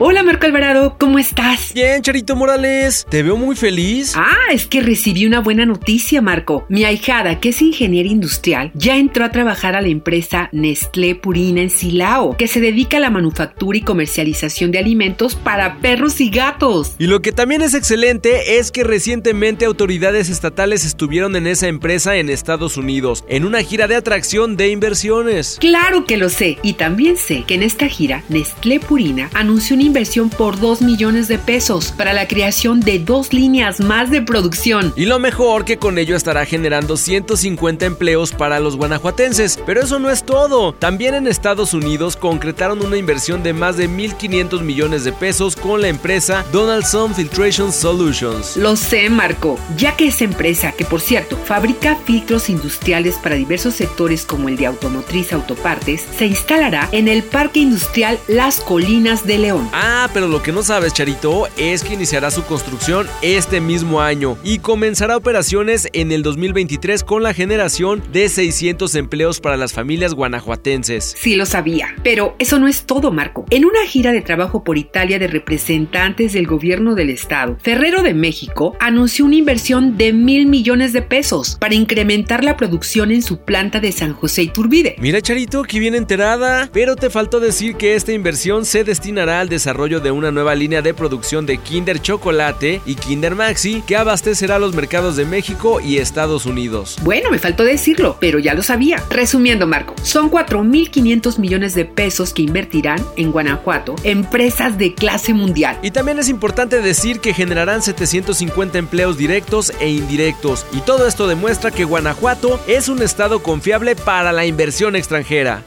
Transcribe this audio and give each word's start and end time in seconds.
Hola 0.00 0.22
Marco 0.22 0.46
Alvarado, 0.46 0.94
¿cómo 0.96 1.18
estás? 1.18 1.72
Bien, 1.74 2.02
Charito 2.02 2.36
Morales, 2.36 3.04
te 3.10 3.24
veo 3.24 3.36
muy 3.36 3.56
feliz. 3.56 4.12
Ah, 4.14 4.52
es 4.52 4.64
que 4.68 4.80
recibí 4.80 5.26
una 5.26 5.40
buena 5.40 5.66
noticia, 5.66 6.22
Marco. 6.22 6.64
Mi 6.68 6.84
ahijada, 6.84 7.40
que 7.40 7.48
es 7.48 7.60
ingeniera 7.60 8.08
industrial, 8.08 8.70
ya 8.74 8.96
entró 8.96 9.24
a 9.24 9.32
trabajar 9.32 9.74
a 9.74 9.82
la 9.82 9.88
empresa 9.88 10.50
Nestlé 10.52 11.16
Purina 11.16 11.62
en 11.62 11.70
Silao, 11.70 12.36
que 12.36 12.46
se 12.46 12.60
dedica 12.60 12.98
a 12.98 13.00
la 13.00 13.10
manufactura 13.10 13.76
y 13.76 13.80
comercialización 13.80 14.70
de 14.70 14.78
alimentos 14.78 15.34
para 15.34 15.80
perros 15.80 16.20
y 16.20 16.30
gatos. 16.30 16.94
Y 17.00 17.08
lo 17.08 17.20
que 17.20 17.32
también 17.32 17.62
es 17.62 17.74
excelente 17.74 18.60
es 18.60 18.70
que 18.70 18.84
recientemente 18.84 19.64
autoridades 19.64 20.30
estatales 20.30 20.84
estuvieron 20.84 21.34
en 21.34 21.48
esa 21.48 21.66
empresa 21.66 22.14
en 22.14 22.30
Estados 22.30 22.76
Unidos, 22.76 23.24
en 23.28 23.44
una 23.44 23.64
gira 23.64 23.88
de 23.88 23.96
atracción 23.96 24.56
de 24.56 24.68
inversiones. 24.68 25.56
Claro 25.58 26.04
que 26.04 26.18
lo 26.18 26.28
sé, 26.28 26.56
y 26.62 26.74
también 26.74 27.16
sé 27.16 27.42
que 27.48 27.54
en 27.54 27.64
esta 27.64 27.88
gira 27.88 28.22
Nestlé 28.28 28.78
Purina 28.78 29.28
anunció 29.34 29.74
una 29.74 29.87
inversión 29.88 30.30
por 30.30 30.60
2 30.60 30.82
millones 30.82 31.28
de 31.28 31.38
pesos 31.38 31.92
para 31.96 32.12
la 32.12 32.28
creación 32.28 32.80
de 32.80 32.98
dos 32.98 33.32
líneas 33.32 33.80
más 33.80 34.10
de 34.10 34.22
producción. 34.22 34.92
Y 34.96 35.06
lo 35.06 35.18
mejor 35.18 35.64
que 35.64 35.78
con 35.78 35.98
ello 35.98 36.14
estará 36.14 36.44
generando 36.44 36.96
150 36.96 37.86
empleos 37.86 38.32
para 38.32 38.60
los 38.60 38.76
guanajuatenses. 38.76 39.58
Pero 39.66 39.82
eso 39.82 39.98
no 39.98 40.10
es 40.10 40.24
todo. 40.24 40.72
También 40.74 41.14
en 41.14 41.26
Estados 41.26 41.74
Unidos 41.74 42.16
concretaron 42.16 42.84
una 42.84 42.96
inversión 42.96 43.42
de 43.42 43.52
más 43.52 43.76
de 43.76 43.88
1.500 43.88 44.60
millones 44.60 45.04
de 45.04 45.12
pesos 45.12 45.56
con 45.56 45.80
la 45.80 45.88
empresa 45.88 46.44
Donaldson 46.52 47.14
Filtration 47.14 47.72
Solutions. 47.72 48.56
Lo 48.56 48.76
sé, 48.76 49.08
Marco, 49.10 49.58
ya 49.76 49.96
que 49.96 50.08
esa 50.08 50.24
empresa, 50.24 50.72
que 50.72 50.84
por 50.84 51.00
cierto 51.00 51.36
fabrica 51.36 51.96
filtros 52.04 52.50
industriales 52.50 53.16
para 53.16 53.36
diversos 53.36 53.74
sectores 53.74 54.24
como 54.24 54.48
el 54.48 54.56
de 54.56 54.66
automotriz 54.66 55.32
autopartes, 55.32 56.04
se 56.16 56.26
instalará 56.26 56.88
en 56.92 57.08
el 57.08 57.22
Parque 57.22 57.60
Industrial 57.60 58.18
Las 58.28 58.60
Colinas 58.60 59.26
de 59.26 59.38
León. 59.38 59.68
Ah, 59.80 60.10
pero 60.12 60.26
lo 60.26 60.42
que 60.42 60.50
no 60.50 60.64
sabes, 60.64 60.92
Charito, 60.92 61.46
es 61.56 61.84
que 61.84 61.94
iniciará 61.94 62.32
su 62.32 62.42
construcción 62.42 63.06
este 63.22 63.60
mismo 63.60 64.00
año 64.00 64.36
y 64.42 64.58
comenzará 64.58 65.16
operaciones 65.16 65.86
en 65.92 66.10
el 66.10 66.24
2023 66.24 67.04
con 67.04 67.22
la 67.22 67.32
generación 67.32 68.02
de 68.10 68.28
600 68.28 68.92
empleos 68.96 69.38
para 69.38 69.56
las 69.56 69.72
familias 69.72 70.14
guanajuatenses. 70.14 71.14
Sí 71.16 71.36
lo 71.36 71.46
sabía, 71.46 71.94
pero 72.02 72.34
eso 72.40 72.58
no 72.58 72.66
es 72.66 72.86
todo, 72.86 73.12
Marco. 73.12 73.44
En 73.50 73.64
una 73.64 73.86
gira 73.86 74.10
de 74.10 74.20
trabajo 74.20 74.64
por 74.64 74.78
Italia 74.78 75.20
de 75.20 75.28
representantes 75.28 76.32
del 76.32 76.48
gobierno 76.48 76.96
del 76.96 77.10
estado, 77.10 77.56
Ferrero 77.62 78.02
de 78.02 78.14
México 78.14 78.76
anunció 78.80 79.26
una 79.26 79.36
inversión 79.36 79.96
de 79.96 80.12
mil 80.12 80.46
millones 80.46 80.92
de 80.92 81.02
pesos 81.02 81.56
para 81.60 81.76
incrementar 81.76 82.42
la 82.42 82.56
producción 82.56 83.12
en 83.12 83.22
su 83.22 83.42
planta 83.42 83.78
de 83.78 83.92
San 83.92 84.12
José 84.12 84.42
Iturbide. 84.42 84.96
Mira, 84.98 85.22
Charito, 85.22 85.62
que 85.62 85.78
bien 85.78 85.94
enterada, 85.94 86.68
pero 86.72 86.96
te 86.96 87.10
faltó 87.10 87.38
decir 87.38 87.76
que 87.76 87.94
esta 87.94 88.10
inversión 88.10 88.64
se 88.64 88.82
destinará 88.82 89.38
al 89.38 89.48
desarrollo 89.68 90.00
de 90.00 90.10
una 90.10 90.30
nueva 90.30 90.54
línea 90.54 90.80
de 90.80 90.94
producción 90.94 91.44
de 91.44 91.58
Kinder 91.58 92.00
Chocolate 92.00 92.80
y 92.86 92.94
Kinder 92.94 93.34
Maxi 93.34 93.82
que 93.82 93.96
abastecerá 93.96 94.58
los 94.58 94.74
mercados 94.74 95.14
de 95.14 95.26
México 95.26 95.78
y 95.78 95.98
Estados 95.98 96.46
Unidos. 96.46 96.96
Bueno, 97.02 97.30
me 97.30 97.38
faltó 97.38 97.64
decirlo, 97.64 98.16
pero 98.18 98.38
ya 98.38 98.54
lo 98.54 98.62
sabía. 98.62 99.04
Resumiendo, 99.10 99.66
Marco, 99.66 99.94
son 100.02 100.30
4.500 100.30 101.38
millones 101.38 101.74
de 101.74 101.84
pesos 101.84 102.32
que 102.32 102.40
invertirán 102.40 103.04
en 103.18 103.30
Guanajuato 103.30 103.94
empresas 104.04 104.78
de 104.78 104.94
clase 104.94 105.34
mundial. 105.34 105.78
Y 105.82 105.90
también 105.90 106.18
es 106.18 106.30
importante 106.30 106.80
decir 106.80 107.20
que 107.20 107.34
generarán 107.34 107.82
750 107.82 108.78
empleos 108.78 109.18
directos 109.18 109.74
e 109.80 109.90
indirectos. 109.90 110.64
Y 110.72 110.80
todo 110.80 111.06
esto 111.06 111.28
demuestra 111.28 111.70
que 111.72 111.84
Guanajuato 111.84 112.58
es 112.66 112.88
un 112.88 113.02
estado 113.02 113.42
confiable 113.42 113.96
para 113.96 114.32
la 114.32 114.46
inversión 114.46 114.96
extranjera. 114.96 115.62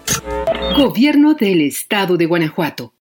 Gobierno 0.76 1.36
del 1.36 1.62
Estado 1.62 2.18
de 2.18 2.26
Guanajuato. 2.26 2.94